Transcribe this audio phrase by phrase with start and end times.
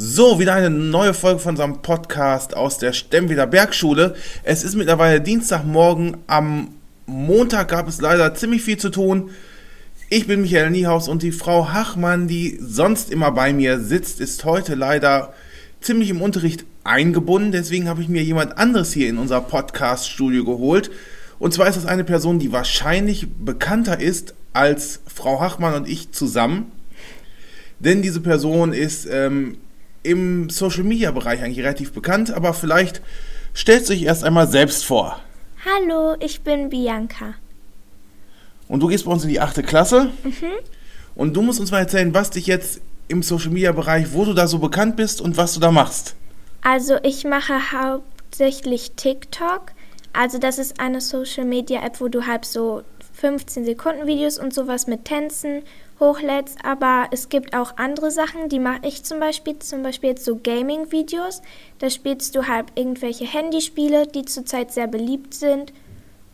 [0.00, 4.14] So, wieder eine neue Folge von unserem Podcast aus der Stemmwieder Bergschule.
[4.44, 6.18] Es ist mittlerweile Dienstagmorgen.
[6.28, 6.68] Am
[7.06, 9.30] Montag gab es leider ziemlich viel zu tun.
[10.08, 14.44] Ich bin Michael Niehaus und die Frau Hachmann, die sonst immer bei mir sitzt, ist
[14.44, 15.34] heute leider
[15.80, 17.50] ziemlich im Unterricht eingebunden.
[17.50, 20.92] Deswegen habe ich mir jemand anderes hier in unser Podcast-Studio geholt.
[21.40, 26.12] Und zwar ist das eine Person, die wahrscheinlich bekannter ist als Frau Hachmann und ich
[26.12, 26.70] zusammen.
[27.80, 29.56] Denn diese Person ist ähm,
[30.02, 33.02] im Social Media Bereich eigentlich relativ bekannt, aber vielleicht
[33.54, 35.20] stellst du dich erst einmal selbst vor.
[35.64, 37.34] Hallo, ich bin Bianca.
[38.68, 40.10] Und du gehst bei uns in die achte Klasse.
[40.22, 40.32] Mhm.
[41.14, 44.34] Und du musst uns mal erzählen, was dich jetzt im Social Media Bereich, wo du
[44.34, 46.14] da so bekannt bist und was du da machst.
[46.62, 49.72] Also ich mache hauptsächlich TikTok.
[50.12, 52.82] Also das ist eine Social Media App, wo du halt so
[53.18, 55.62] 15 Sekunden Videos und sowas mit Tänzen
[55.98, 60.24] hochlädst, aber es gibt auch andere Sachen, die mache ich zum Beispiel, zum Beispiel jetzt
[60.24, 61.42] so Gaming-Videos.
[61.80, 65.72] Da spielst du halt irgendwelche Handyspiele, die zurzeit sehr beliebt sind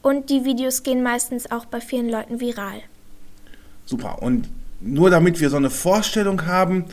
[0.03, 2.83] und die Videos gehen meistens auch bei vielen Leuten viral.
[3.87, 4.23] Super.
[4.23, 6.85] Und nur damit wir so eine Vorstellung haben,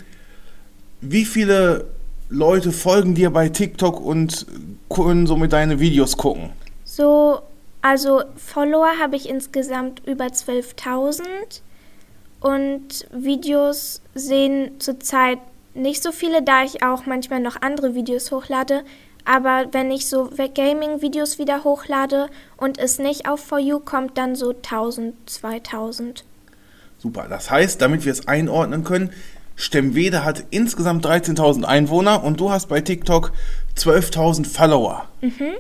[1.02, 1.86] wie viele
[2.30, 4.46] Leute folgen dir bei TikTok und
[4.90, 6.52] können somit deine Videos gucken?
[6.86, 7.42] So,
[7.82, 11.22] also Follower habe ich insgesamt über 12.000
[12.40, 15.40] und Videos sehen zurzeit
[15.74, 18.84] nicht so viele, da ich auch manchmal noch andere Videos hochlade.
[19.24, 24.36] Aber wenn ich so Gaming-Videos wieder hochlade und es nicht auf For You kommt, dann
[24.36, 26.26] so 1000, 2000.
[26.98, 29.12] Super, das heißt, damit wir es einordnen können,
[29.56, 33.32] Stemwede hat insgesamt 13.000 Einwohner und du hast bei TikTok
[33.78, 35.08] 12.000 Follower.
[35.22, 35.54] Mhm.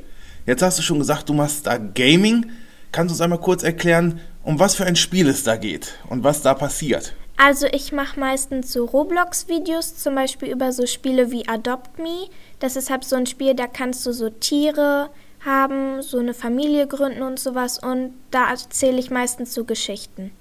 [0.46, 2.48] Jetzt hast du schon gesagt, du machst da Gaming.
[2.92, 6.24] Kannst du uns einmal kurz erklären, um was für ein Spiel es da geht und
[6.24, 7.14] was da passiert?
[7.38, 12.28] Also ich mache meistens so Roblox-Videos, zum Beispiel über so Spiele wie Adopt Me.
[12.60, 15.10] Das ist halt so ein Spiel, da kannst du so Tiere
[15.44, 17.80] haben, so eine Familie gründen und sowas.
[17.80, 20.32] Und da erzähle ich meistens so Geschichten.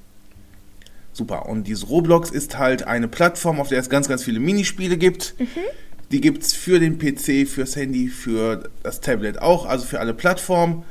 [1.13, 1.47] Super.
[1.47, 5.35] Und dieses Roblox ist halt eine Plattform, auf der es ganz, ganz viele Minispiele gibt.
[5.39, 5.47] Mhm.
[6.11, 10.15] Die gibt es für den PC, fürs Handy, für das Tablet auch, also für alle
[10.15, 10.85] Plattformen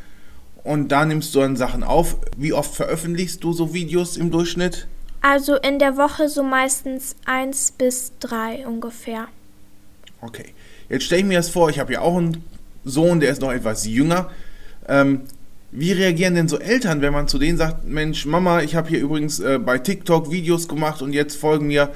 [0.63, 2.18] und da nimmst du dann Sachen auf.
[2.38, 4.88] Wie oft veröffentlichst du so Videos im Durchschnitt?
[5.22, 9.28] Also in der Woche so meistens eins bis drei ungefähr.
[10.22, 10.53] Okay.
[10.90, 12.44] Jetzt stelle ich mir das vor, ich habe ja auch einen
[12.85, 14.31] Sohn, der ist noch etwas jünger.
[14.88, 15.22] Ähm,
[15.72, 19.00] wie reagieren denn so Eltern, wenn man zu denen sagt, Mensch, Mama, ich habe hier
[19.00, 21.91] übrigens äh, bei TikTok Videos gemacht und jetzt folgen mir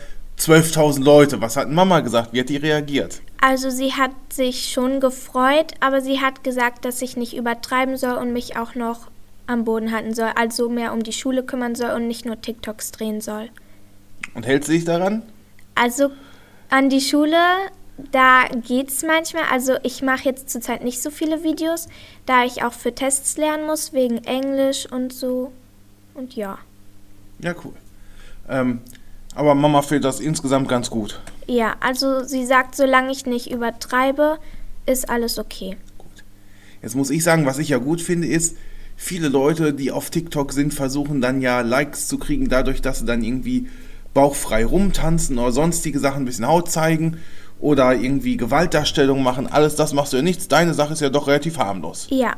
[0.47, 1.41] 12.000 Leute.
[1.41, 2.33] Was hat Mama gesagt?
[2.33, 3.21] Wie hat die reagiert?
[3.39, 8.17] Also sie hat sich schon gefreut, aber sie hat gesagt, dass ich nicht übertreiben soll
[8.17, 9.09] und mich auch noch
[9.47, 12.91] am Boden halten soll, also mehr um die Schule kümmern soll und nicht nur TikToks
[12.91, 13.49] drehen soll.
[14.33, 15.23] Und hält sie sich daran?
[15.75, 16.11] Also
[16.69, 17.37] an die Schule,
[18.11, 19.43] da geht's manchmal.
[19.51, 21.87] Also ich mache jetzt zurzeit nicht so viele Videos,
[22.25, 25.51] da ich auch für Tests lernen muss, wegen Englisch und so.
[26.13, 26.57] Und ja.
[27.39, 27.73] Ja, cool.
[28.49, 28.81] Ähm,
[29.35, 31.19] aber Mama findet das insgesamt ganz gut.
[31.47, 34.38] Ja, also sie sagt, solange ich nicht übertreibe,
[34.85, 35.77] ist alles okay.
[35.97, 36.23] Gut.
[36.81, 38.57] Jetzt muss ich sagen, was ich ja gut finde, ist,
[38.95, 43.05] viele Leute, die auf TikTok sind, versuchen dann ja Likes zu kriegen, dadurch, dass sie
[43.05, 43.67] dann irgendwie
[44.13, 47.17] bauchfrei rumtanzen oder sonstige Sachen, ein bisschen Haut zeigen
[47.59, 49.47] oder irgendwie Gewaltdarstellungen machen.
[49.47, 50.47] Alles das machst du ja nichts.
[50.47, 52.07] Deine Sache ist ja doch relativ harmlos.
[52.09, 52.35] Ja.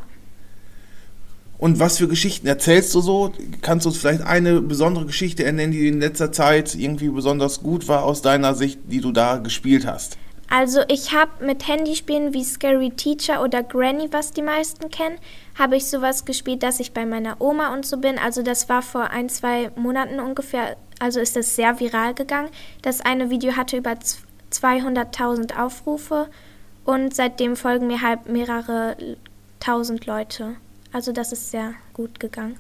[1.66, 3.34] Und was für Geschichten erzählst du so?
[3.64, 7.88] Kannst du uns vielleicht eine besondere Geschichte ernennen, die in letzter Zeit irgendwie besonders gut
[7.88, 10.20] war aus deiner Sicht, die du da gespielt hast?
[10.48, 15.18] Also ich habe mit Handyspielen wie Scary Teacher oder Granny, was die meisten kennen,
[15.58, 18.20] habe ich sowas gespielt, dass ich bei meiner Oma und so bin.
[18.20, 22.50] Also das war vor ein, zwei Monaten ungefähr, also ist das sehr viral gegangen.
[22.84, 23.96] Das eine Video hatte über
[24.52, 26.28] 200.000 Aufrufe
[26.84, 28.98] und seitdem folgen mir halt mehrere
[29.60, 30.58] tausend Leute.
[30.96, 32.56] Also das ist sehr gut gegangen.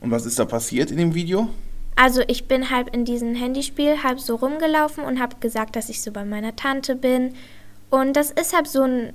[0.00, 1.48] Und was ist da passiert in dem Video?
[1.96, 6.00] Also ich bin halb in diesem Handyspiel halb so rumgelaufen und habe gesagt, dass ich
[6.00, 7.34] so bei meiner Tante bin.
[7.90, 9.12] Und das ist halt so ein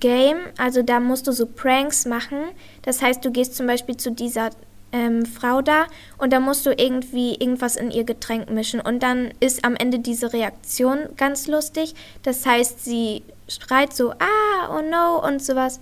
[0.00, 2.36] Game, also da musst du so Pranks machen.
[2.82, 4.50] Das heißt, du gehst zum Beispiel zu dieser
[4.92, 5.86] ähm, Frau da
[6.18, 8.82] und da musst du irgendwie irgendwas in ihr Getränk mischen.
[8.82, 11.94] Und dann ist am Ende diese Reaktion ganz lustig.
[12.24, 15.80] Das heißt, sie schreit so, ah, oh no und sowas.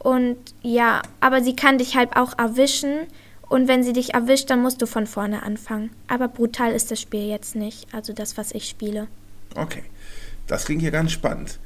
[0.00, 3.00] Und ja, aber sie kann dich halt auch erwischen.
[3.48, 5.90] Und wenn sie dich erwischt, dann musst du von vorne anfangen.
[6.08, 7.86] Aber brutal ist das Spiel jetzt nicht.
[7.92, 9.08] Also das, was ich spiele.
[9.54, 9.82] Okay,
[10.46, 11.58] das klingt hier ganz spannend.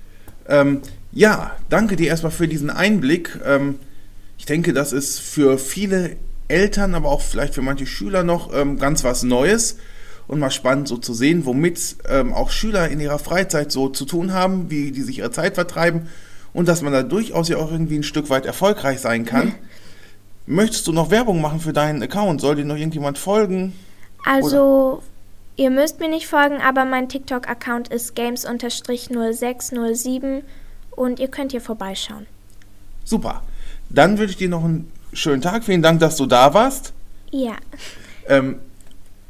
[0.48, 0.82] Ähm,
[1.12, 3.38] ja, danke dir erstmal für diesen Einblick.
[3.44, 3.78] Ähm,
[4.36, 6.16] ich denke, das ist für viele
[6.48, 9.76] Eltern, aber auch vielleicht für manche Schüler noch ähm, ganz was Neues.
[10.26, 14.06] und mal spannend so zu sehen, womit ähm, auch Schüler in ihrer Freizeit so zu
[14.06, 16.08] tun haben, wie die sich ihre Zeit vertreiben
[16.54, 19.48] und dass man da durchaus ja auch irgendwie ein Stück weit erfolgreich sein kann.
[19.48, 19.54] Mhm.
[20.46, 22.40] Möchtest du noch Werbung machen für deinen Account?
[22.40, 23.72] Soll dir noch irgendjemand folgen?
[24.24, 25.02] Also, Oder?
[25.56, 30.42] ihr müsst mir nicht folgen, aber mein TikTok-Account ist games-0607
[30.92, 32.26] und ihr könnt hier vorbeischauen.
[33.04, 33.42] Super.
[33.90, 35.64] Dann wünsche ich dir noch einen schönen Tag.
[35.64, 36.92] Vielen Dank, dass du da warst.
[37.30, 37.56] Ja.
[38.28, 38.58] Ähm,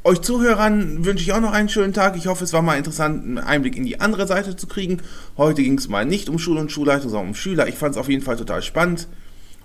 [0.05, 2.15] euch Zuhörern wünsche ich auch noch einen schönen Tag.
[2.15, 5.01] Ich hoffe, es war mal interessant, einen Einblick in die andere Seite zu kriegen.
[5.35, 7.67] Heute ging es mal nicht um Schule und Schulleitung, sondern um Schüler.
[7.67, 9.07] Ich fand es auf jeden Fall total spannend.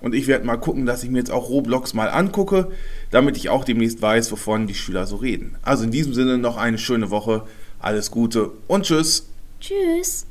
[0.00, 2.70] Und ich werde mal gucken, dass ich mir jetzt auch Roblox mal angucke,
[3.10, 5.56] damit ich auch demnächst weiß, wovon die Schüler so reden.
[5.60, 7.42] Also in diesem Sinne noch eine schöne Woche.
[7.78, 9.28] Alles Gute und tschüss.
[9.60, 10.29] Tschüss.